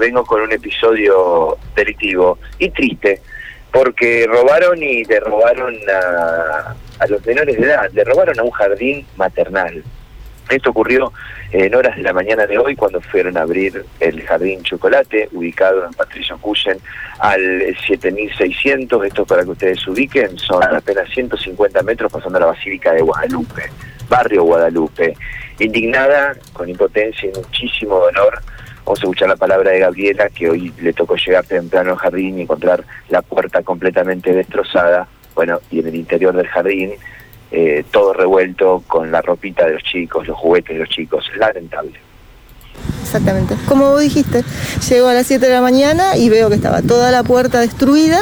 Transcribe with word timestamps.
vengo 0.00 0.24
con 0.24 0.40
un 0.42 0.52
episodio 0.52 1.58
delictivo 1.74 2.38
y 2.60 2.70
triste, 2.70 3.20
porque 3.72 4.28
robaron 4.28 4.80
y 4.80 5.02
le 5.02 5.18
robaron 5.18 5.74
a, 5.92 6.76
a 7.00 7.06
los 7.08 7.26
menores 7.26 7.58
de 7.58 7.66
edad, 7.66 7.90
le 7.92 8.04
robaron 8.04 8.38
a 8.38 8.44
un 8.44 8.52
jardín 8.52 9.04
maternal. 9.16 9.82
Esto 10.50 10.70
ocurrió 10.70 11.12
en 11.50 11.74
horas 11.74 11.96
de 11.96 12.02
la 12.02 12.12
mañana 12.12 12.46
de 12.46 12.58
hoy 12.58 12.76
cuando 12.76 13.00
fueron 13.00 13.36
a 13.36 13.40
abrir 13.42 13.84
el 13.98 14.22
Jardín 14.22 14.62
Chocolate, 14.62 15.30
ubicado 15.32 15.84
en 15.84 15.92
Patricio 15.94 16.38
Cuyen 16.38 16.78
al 17.18 17.76
7600. 17.84 19.04
Esto 19.04 19.26
para 19.26 19.42
que 19.42 19.50
ustedes 19.50 19.80
se 19.82 19.90
ubiquen, 19.90 20.38
son 20.38 20.62
apenas 20.62 21.10
150 21.10 21.82
metros 21.82 22.12
pasando 22.12 22.38
a 22.38 22.42
la 22.42 22.46
Basílica 22.46 22.92
de 22.92 23.02
Guadalupe, 23.02 23.64
barrio 24.08 24.44
Guadalupe. 24.44 25.16
Indignada, 25.58 26.36
con 26.52 26.68
impotencia 26.68 27.28
y 27.28 27.36
muchísimo 27.36 27.98
dolor, 27.98 28.40
A 28.88 28.94
escuchar 28.94 29.28
la 29.28 29.36
palabra 29.36 29.70
de 29.72 29.80
Gabriela, 29.80 30.30
que 30.30 30.48
hoy 30.48 30.72
le 30.80 30.94
tocó 30.94 31.14
llegar 31.16 31.44
temprano 31.44 31.90
al 31.90 31.98
jardín 31.98 32.38
y 32.38 32.42
encontrar 32.42 32.84
la 33.10 33.20
puerta 33.20 33.62
completamente 33.62 34.32
destrozada. 34.32 35.06
Bueno, 35.34 35.60
y 35.70 35.80
en 35.80 35.88
el 35.88 35.94
interior 35.94 36.34
del 36.34 36.46
jardín, 36.46 36.92
eh, 37.50 37.84
todo 37.90 38.14
revuelto 38.14 38.82
con 38.86 39.12
la 39.12 39.20
ropita 39.20 39.66
de 39.66 39.74
los 39.74 39.82
chicos, 39.82 40.26
los 40.26 40.38
juguetes 40.38 40.74
de 40.74 40.80
los 40.84 40.88
chicos. 40.88 41.26
Lamentable. 41.36 42.00
Exactamente. 43.02 43.56
Como 43.66 43.90
vos 43.90 44.00
dijiste, 44.00 44.42
llego 44.88 45.08
a 45.08 45.12
las 45.12 45.26
7 45.26 45.46
de 45.46 45.52
la 45.52 45.60
mañana 45.60 46.16
y 46.16 46.30
veo 46.30 46.48
que 46.48 46.54
estaba 46.54 46.80
toda 46.80 47.10
la 47.10 47.22
puerta 47.22 47.60
destruida, 47.60 48.20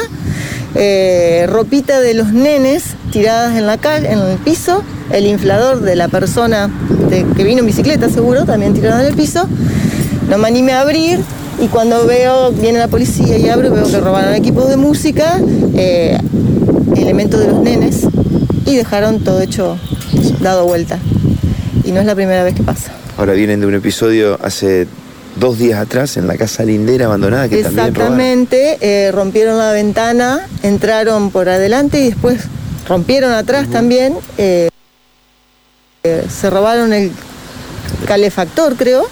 eh, 0.75 1.45
ropita 1.47 2.01
de 2.01 2.13
los 2.13 2.33
nenes 2.33 2.95
tiradas 3.11 3.55
en 3.55 3.67
la 3.67 3.77
calle, 3.77 4.11
en 4.11 4.19
el 4.19 4.37
piso, 4.39 4.83
el 5.11 5.27
inflador 5.27 5.79
de 5.79 5.95
la 5.95 6.09
persona 6.09 6.69
que 7.09 7.43
vino 7.43 7.61
en 7.61 7.65
bicicleta 7.65 8.09
seguro, 8.09 8.45
también 8.45 8.73
tirado 8.73 8.99
en 8.99 9.07
el 9.07 9.15
piso. 9.15 9.47
No 10.27 10.37
me 10.37 10.47
animé 10.47 10.73
a 10.73 10.81
abrir 10.81 11.19
y 11.59 11.67
cuando 11.67 12.05
veo, 12.05 12.51
viene 12.51 12.79
la 12.79 12.87
policía 12.87 13.37
y 13.37 13.49
abro, 13.49 13.71
veo 13.71 13.89
que 13.89 13.99
robaron 13.99 14.33
equipos 14.35 14.69
de 14.69 14.77
música, 14.77 15.39
eh, 15.75 16.17
elementos 16.95 17.39
de 17.39 17.47
los 17.47 17.61
nenes 17.61 18.01
y 18.65 18.75
dejaron 18.75 19.23
todo 19.23 19.41
hecho 19.41 19.77
dado 20.41 20.65
vuelta. 20.65 20.99
Y 21.83 21.91
no 21.91 21.99
es 21.99 22.05
la 22.05 22.15
primera 22.15 22.43
vez 22.43 22.53
que 22.53 22.63
pasa. 22.63 22.91
Ahora 23.17 23.33
vienen 23.33 23.61
de 23.61 23.67
un 23.67 23.73
episodio 23.75 24.37
hace 24.43 24.87
dos 25.37 25.57
días 25.57 25.79
atrás 25.79 26.17
en 26.17 26.27
la 26.27 26.35
casa 26.37 26.63
lindera 26.63 27.05
abandonada 27.05 27.47
que 27.47 27.63
también. 27.63 27.87
Exactamente, 27.87 28.77
eh, 28.81 29.11
rompieron 29.11 29.57
la 29.57 29.71
ventana, 29.71 30.47
entraron 30.63 31.31
por 31.31 31.47
adelante 31.47 32.01
y 32.01 32.05
después 32.07 32.41
rompieron 32.87 33.31
atrás 33.31 33.69
también. 33.69 34.15
eh, 34.37 34.69
eh, 36.03 36.25
se 36.29 36.49
robaron 36.49 36.93
el 36.93 37.11
calefactor, 38.05 38.75
creo. 38.75 39.05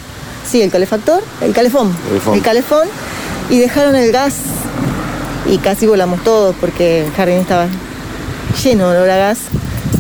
Sí, 0.50 0.62
el 0.62 0.72
calefactor, 0.72 1.24
el 1.42 1.54
calefón, 1.54 1.96
el 2.34 2.42
calefón 2.42 2.88
y 3.50 3.60
dejaron 3.60 3.96
el 3.96 4.12
gas 4.12 4.36
y 5.50 5.58
casi 5.58 5.86
volamos 5.88 6.24
todos 6.24 6.56
porque 6.60 7.06
el 7.06 7.12
jardín 7.12 7.38
estaba 7.38 7.68
lleno 8.64 8.90
de 8.92 8.98
olor 8.98 9.10
a 9.10 9.18
gas. 9.18 9.40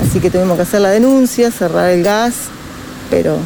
Así 0.07 0.19
que 0.19 0.29
tuvimos 0.29 0.55
que 0.55 0.63
hacer 0.63 0.81
la 0.81 0.89
denuncia, 0.89 1.52
cerrar 1.52 1.89
el 1.89 2.03
gas, 2.03 2.33
pero 3.09 3.37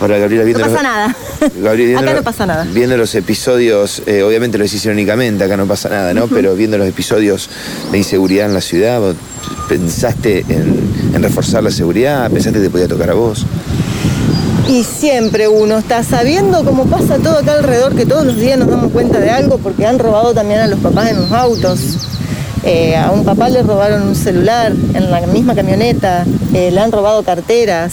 Ahora, 0.00 0.16
Gabriela, 0.16 0.44
no 0.44 0.46
viendo 0.46 0.64
pasa 0.64 0.72
los, 0.74 0.82
nada. 0.82 1.16
Gabriela, 1.56 2.00
Acá 2.00 2.14
no 2.14 2.22
pasa 2.22 2.46
nada. 2.46 2.64
Viendo 2.64 2.96
los 2.96 3.14
episodios, 3.14 4.02
eh, 4.06 4.22
obviamente 4.22 4.56
lo 4.56 4.64
hicieron 4.64 4.94
únicamente, 4.96 5.44
acá 5.44 5.56
no 5.56 5.66
pasa 5.66 5.88
nada, 5.90 6.14
¿no? 6.14 6.26
Pero 6.26 6.54
viendo 6.54 6.78
los 6.78 6.88
episodios 6.88 7.50
de 7.92 7.98
inseguridad 7.98 8.46
en 8.46 8.54
la 8.54 8.60
ciudad, 8.62 8.98
¿vos 9.00 9.14
¿pensaste 9.68 10.44
en, 10.48 11.12
en 11.14 11.22
reforzar 11.22 11.62
la 11.62 11.70
seguridad? 11.70 12.30
¿Pensaste 12.30 12.58
que 12.58 12.64
te 12.64 12.70
podía 12.70 12.88
tocar 12.88 13.10
a 13.10 13.14
vos? 13.14 13.44
Y 14.68 14.84
siempre 14.84 15.48
uno 15.48 15.78
está 15.78 16.02
sabiendo 16.04 16.64
cómo 16.64 16.86
pasa 16.86 17.18
todo 17.18 17.38
acá 17.38 17.54
alrededor, 17.54 17.94
que 17.96 18.06
todos 18.06 18.24
los 18.24 18.36
días 18.36 18.58
nos 18.58 18.68
damos 18.68 18.92
cuenta 18.92 19.18
de 19.18 19.30
algo, 19.30 19.58
porque 19.58 19.86
han 19.86 19.98
robado 19.98 20.32
también 20.34 20.60
a 20.60 20.66
los 20.66 20.78
papás 20.78 21.10
en 21.10 21.20
los 21.20 21.32
autos. 21.32 21.80
Eh, 22.62 22.94
a 22.96 23.10
un 23.10 23.24
papá 23.24 23.48
le 23.48 23.62
robaron 23.62 24.02
un 24.02 24.14
celular 24.14 24.72
en 24.94 25.10
la 25.10 25.20
misma 25.22 25.54
camioneta, 25.54 26.24
eh, 26.52 26.70
le 26.70 26.80
han 26.80 26.92
robado 26.92 27.22
carteras, 27.22 27.92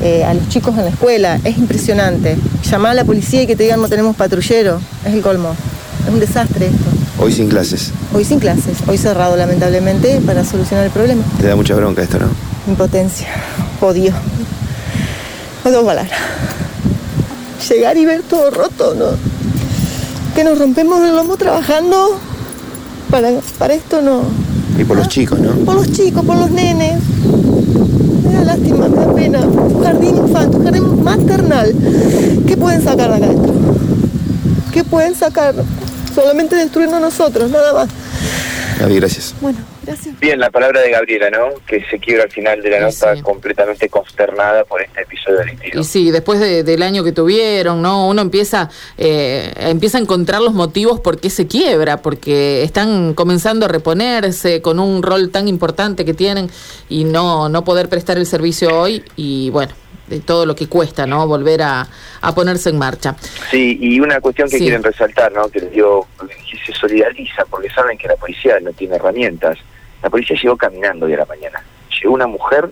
eh, 0.00 0.24
a 0.24 0.34
los 0.34 0.48
chicos 0.48 0.76
en 0.76 0.84
la 0.84 0.90
escuela. 0.90 1.38
Es 1.44 1.58
impresionante. 1.58 2.36
Llamar 2.70 2.92
a 2.92 2.94
la 2.94 3.04
policía 3.04 3.42
y 3.42 3.46
que 3.46 3.56
te 3.56 3.64
digan 3.64 3.80
no 3.80 3.88
tenemos 3.88 4.16
patrullero, 4.16 4.80
es 5.04 5.14
el 5.14 5.22
colmo. 5.22 5.54
Es 6.06 6.12
un 6.12 6.20
desastre 6.20 6.66
esto. 6.66 6.84
Hoy 7.18 7.32
sin 7.32 7.48
clases. 7.48 7.92
Hoy 8.14 8.24
sin 8.24 8.38
clases, 8.38 8.78
hoy 8.86 8.98
cerrado 8.98 9.36
lamentablemente 9.36 10.20
para 10.24 10.44
solucionar 10.44 10.84
el 10.84 10.90
problema. 10.90 11.22
Te 11.40 11.46
da 11.46 11.56
mucha 11.56 11.74
bronca 11.74 12.02
esto, 12.02 12.18
¿no? 12.18 12.28
Impotencia, 12.68 13.28
odio. 13.80 14.12
Tengo 15.66 15.84
palabras. 15.84 16.16
Llegar 17.68 17.96
y 17.96 18.04
ver 18.04 18.22
todo 18.22 18.52
roto, 18.52 18.94
¿no? 18.94 19.06
Que 20.36 20.44
nos 20.44 20.60
rompemos 20.60 21.02
el 21.02 21.16
lomo 21.16 21.36
trabajando 21.36 22.20
para, 23.10 23.32
para 23.58 23.74
esto, 23.74 24.00
no. 24.00 24.22
Y 24.78 24.84
por 24.84 24.96
los 24.96 25.08
chicos, 25.08 25.40
¿no? 25.40 25.50
Por 25.64 25.74
los 25.74 25.90
chicos, 25.90 26.24
por 26.24 26.36
los 26.36 26.52
nenes. 26.52 27.02
Me 28.22 28.32
da 28.32 28.44
lástima, 28.44 28.86
me 28.86 28.96
da 28.96 29.12
pena. 29.12 29.40
Un 29.40 29.82
jardín 29.82 30.16
infantil, 30.16 30.56
un 30.56 30.64
jardín 30.66 31.02
maternal. 31.02 31.74
¿Qué 32.46 32.56
pueden 32.56 32.84
sacar 32.84 33.08
de 33.08 33.16
acá 33.16 33.24
adentro? 33.24 33.54
¿Qué 34.72 34.84
pueden 34.84 35.16
sacar? 35.16 35.56
Solamente 36.14 36.54
destruirnos 36.54 37.00
nosotros, 37.00 37.50
nada 37.50 37.72
más. 37.72 37.88
Gaby, 38.78 38.94
gracias. 38.94 39.34
Bueno, 39.40 39.58
gracias. 39.86 40.18
Bien, 40.20 40.38
la 40.38 40.50
palabra 40.50 40.80
de 40.82 40.90
Gabriela, 40.90 41.30
¿no? 41.30 41.48
Que 41.66 41.84
se 41.90 41.98
quiebra 41.98 42.24
al 42.24 42.30
final 42.30 42.60
de 42.62 42.70
la 42.70 42.80
nota 42.80 43.16
sí. 43.16 43.22
completamente 43.22 43.88
consternada 43.88 44.64
por 44.64 44.82
este 44.82 45.02
episodio 45.02 45.38
delictivo. 45.38 45.80
Y 45.80 45.84
sí, 45.84 46.10
después 46.10 46.40
de- 46.40 46.62
del 46.62 46.82
año 46.82 47.02
que 47.04 47.12
tuvieron, 47.12 47.80
¿no? 47.80 48.08
Uno 48.08 48.20
empieza, 48.22 48.68
eh, 48.98 49.52
empieza 49.58 49.98
a 49.98 50.00
encontrar 50.00 50.42
los 50.42 50.52
motivos 50.54 51.00
por 51.00 51.18
qué 51.20 51.30
se 51.30 51.46
quiebra, 51.46 52.02
porque 52.02 52.62
están 52.62 53.14
comenzando 53.14 53.66
a 53.66 53.68
reponerse 53.68 54.60
con 54.62 54.78
un 54.80 55.02
rol 55.02 55.30
tan 55.30 55.48
importante 55.48 56.04
que 56.04 56.14
tienen 56.14 56.50
y 56.88 57.04
no, 57.04 57.48
no 57.48 57.64
poder 57.64 57.88
prestar 57.88 58.18
el 58.18 58.26
servicio 58.26 58.76
hoy 58.78 59.02
y 59.16 59.50
bueno, 59.50 59.72
de 60.08 60.20
todo 60.20 60.46
lo 60.46 60.54
que 60.54 60.68
cuesta, 60.68 61.04
¿no? 61.06 61.26
Volver 61.26 61.62
a, 61.62 61.88
a 62.20 62.34
ponerse 62.34 62.70
en 62.70 62.78
marcha. 62.78 63.16
Sí, 63.50 63.76
y 63.80 63.98
una 63.98 64.20
cuestión 64.20 64.48
que 64.48 64.56
Sí. 64.58 64.62
quieren 64.64 64.82
resaltar, 64.82 65.32
¿no? 65.32 65.48
Que 65.48 65.60
les 65.60 65.72
digo, 65.72 66.06
que 66.18 66.56
se 66.64 66.72
solidariza, 66.78 67.44
porque 67.50 67.68
saben 67.70 67.98
que 67.98 68.06
la 68.06 68.14
policía 68.16 68.60
no 68.60 68.72
tiene 68.72 68.96
herramientas. 68.96 69.58
La 70.02 70.10
policía 70.10 70.36
llegó 70.40 70.56
caminando 70.56 71.06
hoy 71.06 71.14
a 71.14 71.18
la 71.18 71.26
mañana. 71.26 71.62
Llegó 72.00 72.14
una 72.14 72.26
mujer, 72.26 72.70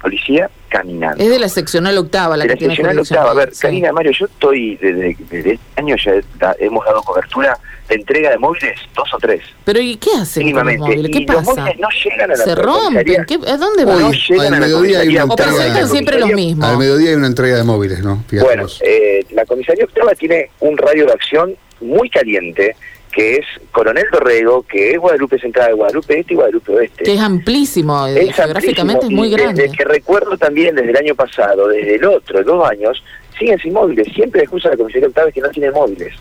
policía, 0.00 0.50
caminando. 0.68 1.22
Es 1.22 1.30
de 1.30 1.38
la 1.38 1.48
seccional 1.48 1.96
octava 1.98 2.36
la 2.36 2.44
De 2.44 2.48
que 2.48 2.54
la 2.54 2.58
tiene 2.58 2.74
seccional 2.74 2.98
octava. 2.98 3.30
A 3.30 3.34
ver, 3.34 3.54
sí. 3.54 3.62
Karina 3.62 3.92
Mario, 3.92 4.12
yo 4.12 4.26
estoy 4.26 4.76
desde, 4.76 5.16
desde 5.30 5.52
este 5.54 5.80
año 5.80 5.96
ya 5.96 6.12
da- 6.38 6.56
hemos 6.58 6.84
dado 6.84 7.02
cobertura 7.02 7.58
de 7.88 7.94
entrega 7.96 8.30
de 8.30 8.38
móviles, 8.38 8.78
dos 8.94 9.12
o 9.14 9.18
tres. 9.18 9.42
Pero 9.64 9.78
¿y 9.80 9.96
qué 9.96 10.10
hacen 10.20 10.42
con 10.52 10.54
los 10.56 10.64
mínimamente. 10.64 10.78
móviles? 10.80 11.10
¿Qué 11.12 11.18
y 11.18 11.26
los 11.26 11.36
pasa? 11.36 11.60
móviles 11.60 11.78
no 11.78 11.88
llegan 12.04 12.30
a 12.30 12.36
la 12.36 12.44
¿Se 12.44 12.54
rompen? 12.54 13.24
¿Qué- 13.26 13.50
¿A 13.50 13.56
dónde 13.56 13.84
No 13.84 13.92
van? 13.94 14.04
Hoy, 14.04 14.20
llegan 14.28 14.46
al 14.46 14.54
a 14.54 14.58
la 14.58 14.66
mediodía 14.66 14.98
hay 15.00 15.06
comisaría. 15.06 15.24
una 15.24 15.32
O 15.32 15.36
presentan 15.36 15.88
siempre 15.88 16.18
los 16.18 16.30
mismos. 16.32 16.68
Al 16.68 16.78
mediodía 16.78 17.10
hay 17.10 17.14
una 17.16 17.26
entrega 17.26 17.56
de 17.56 17.62
móviles, 17.64 18.00
¿no? 18.02 18.24
Fíjate 18.28 18.46
Bueno, 18.48 18.66
eh, 18.80 19.24
la 19.30 19.44
comisaría 19.46 19.84
octava 19.84 20.14
tiene 20.14 20.50
un 20.60 20.76
radio 20.76 21.06
de 21.06 21.12
acción 21.12 21.54
muy 21.80 22.08
caliente, 22.10 22.74
que 23.14 23.36
es 23.36 23.46
Coronel 23.70 24.06
Dorrego, 24.12 24.62
que 24.64 24.92
es 24.92 24.98
Guadalupe 24.98 25.38
Central 25.38 25.68
de 25.68 25.74
Guadalupe 25.74 26.18
Este 26.18 26.34
y 26.34 26.36
Guadalupe 26.36 26.72
Oeste. 26.72 27.04
Que 27.04 27.14
es 27.14 27.20
amplísimo, 27.20 28.06
eh, 28.08 28.28
Es 28.28 28.34
geográficamente 28.34 29.06
es 29.06 29.12
muy 29.12 29.30
grande. 29.30 29.62
Desde 29.62 29.76
que 29.76 29.84
recuerdo 29.84 30.36
también 30.36 30.74
desde 30.74 30.90
el 30.90 30.96
año 30.96 31.14
pasado, 31.14 31.68
desde 31.68 31.94
el 31.94 32.04
otro, 32.04 32.42
dos 32.42 32.68
años, 32.68 33.02
siguen 33.38 33.58
sin 33.60 33.72
móviles. 33.72 34.08
Siempre 34.12 34.40
la 34.40 34.44
excusa 34.44 34.68
de 34.68 34.74
la 34.74 34.78
comisaría 34.78 35.08
octava 35.08 35.28
es 35.28 35.34
que 35.34 35.40
no 35.40 35.48
tiene 35.50 35.70
móviles. 35.70 36.14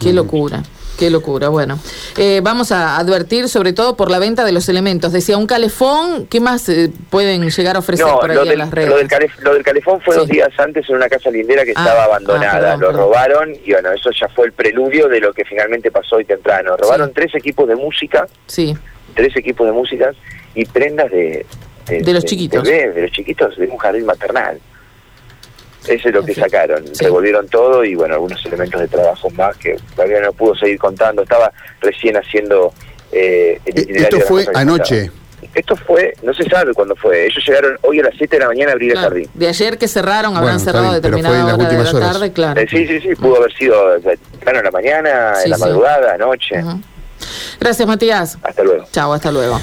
Qué 0.00 0.12
locura, 0.12 0.62
qué 0.98 1.10
locura. 1.10 1.48
Bueno, 1.48 1.78
eh, 2.16 2.40
vamos 2.42 2.72
a 2.72 2.98
advertir 2.98 3.48
sobre 3.48 3.72
todo 3.72 3.96
por 3.96 4.10
la 4.10 4.18
venta 4.18 4.44
de 4.44 4.52
los 4.52 4.68
elementos. 4.68 5.12
Decía, 5.12 5.36
un 5.36 5.46
calefón, 5.46 6.26
¿qué 6.26 6.40
más 6.40 6.68
eh, 6.68 6.90
pueden 7.10 7.48
llegar 7.48 7.76
a 7.76 7.78
ofrecer 7.78 8.04
No, 8.06 8.18
por 8.20 8.30
ahí 8.30 8.36
lo 8.36 8.42
en 8.42 8.48
del, 8.50 8.58
las 8.58 8.70
redes? 8.70 8.90
lo, 8.90 8.96
del 8.96 9.08
calef- 9.08 9.38
lo 9.40 9.54
del 9.54 9.62
calefón 9.62 10.00
fue 10.00 10.14
Sí. 10.14 10.20
dos 10.20 10.28
días 10.28 10.48
antes 10.58 10.88
en 10.90 10.96
una 10.96 11.08
casa 11.08 11.30
lindera 11.30 11.64
que 11.64 11.72
Ah, 11.76 11.80
estaba 11.84 12.02
ah, 12.02 12.06
abandonada. 12.06 12.52
perdón, 12.52 12.80
lo 12.80 12.86
perdón. 12.88 13.00
robaron 13.02 13.52
y 13.64 13.72
bueno, 13.72 13.92
eso 13.92 14.10
ya 14.10 14.28
fue 14.28 14.46
el 14.46 14.52
preludio 14.52 15.08
de 15.08 15.20
lo 15.20 15.32
que 15.32 15.44
finalmente 15.44 15.90
pasó 15.90 16.16
hoy 16.16 16.24
temprano. 16.24 16.76
Robaron 16.76 17.08
Sí. 17.08 17.14
tres 17.14 17.34
equipos 17.36 17.68
de 17.68 17.76
música, 17.76 18.26
Sí, 18.46 18.76
tres 19.14 19.36
equipos 19.36 19.66
de 19.66 19.72
música 19.72 20.10
y 20.54 20.64
prendas 20.66 21.10
de... 21.10 21.46
De 21.86 22.12
los 22.12 22.24
chiquitos. 22.24 22.62
De, 22.64 22.70
bebés, 22.70 22.94
de 22.96 23.02
los 23.02 23.10
chiquitos 23.12 23.56
de 23.56 23.66
un 23.66 23.78
jardín 23.78 24.04
maternal. 24.04 24.58
Eso 25.86 26.08
es 26.08 26.14
lo 26.14 26.24
que 26.24 26.34
sacaron. 26.34 26.84
Sí. 26.94 27.04
Revolvieron 27.04 27.46
todo 27.48 27.84
y 27.84 27.94
bueno, 27.94 28.14
algunos 28.14 28.44
elementos 28.44 28.80
de 28.80 28.88
trabajo 28.88 29.30
más 29.30 29.56
que 29.56 29.76
todavía 29.94 30.20
no 30.20 30.32
pudo 30.32 30.54
seguir 30.56 30.78
contando. 30.78 31.22
Estaba 31.22 31.52
recién 31.80 32.16
haciendo... 32.16 32.72
eh, 33.12 33.60
el 33.64 33.78
E- 33.78 33.80
itinerario 33.82 34.18
Esto 34.18 34.28
fue 34.28 34.46
anoche. 34.54 35.10
Esto 35.54 35.76
fue, 35.76 36.12
no 36.22 36.34
se 36.34 36.44
sabe 36.50 36.74
cuándo 36.74 36.94
fue. 36.96 37.24
Ellos 37.26 37.42
llegaron 37.46 37.78
hoy 37.82 38.00
a 38.00 38.02
las 38.02 38.14
7 38.18 38.36
de 38.36 38.40
la 38.40 38.48
mañana 38.48 38.72
a 38.72 38.74
abrir 38.74 38.92
claro. 38.92 39.06
el 39.06 39.12
jardín. 39.24 39.30
De 39.34 39.48
ayer 39.48 39.78
que 39.78 39.88
cerraron, 39.88 40.36
habrán 40.36 40.58
cerrado 40.60 40.90
bien, 40.90 41.00
pero 41.00 41.16
fue 41.16 41.22
determinada 41.22 41.40
en 41.40 41.46
las 41.46 41.54
hora 41.54 41.68
de 41.68 41.84
la 41.84 41.90
horas. 41.98 42.12
tarde, 42.12 42.32
claro. 42.32 42.60
Eh, 42.60 42.66
sí, 42.68 42.86
sí, 42.86 43.00
sí, 43.00 43.14
pudo 43.14 43.36
haber 43.36 43.52
sido 43.54 43.98
temprano 44.00 44.58
en 44.58 44.64
la 44.64 44.70
mañana, 44.72 45.34
Sí, 45.36 45.44
en 45.44 45.50
la 45.50 45.56
sí. 45.56 45.62
madrugada, 45.62 46.14
anoche. 46.14 46.56
Gracias, 47.60 47.88
Matías. 47.88 48.38
Hasta 48.42 48.62
luego. 48.62 48.84
Chao, 48.92 49.12
hasta 49.12 49.32
luego. 49.32 49.60